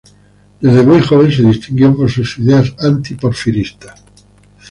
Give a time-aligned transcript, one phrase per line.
[0.59, 4.03] Desde muy joven se distinguió por sus ideas anti porfiristas.